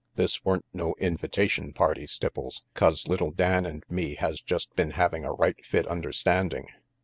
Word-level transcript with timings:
This 0.15 0.43
weren't 0.43 0.65
no 0.73 0.95
invitation 0.97 1.73
party, 1.73 2.07
Stipples, 2.07 2.63
'cause 2.73 3.07
little 3.07 3.29
Dan 3.29 3.67
and 3.67 3.83
me 3.87 4.15
has 4.15 4.41
just 4.41 4.75
been 4.75 4.89
having 4.97 5.25
a 5.25 5.31
right 5.33 5.63
fit 5.63 5.85
understanding. 5.85 6.67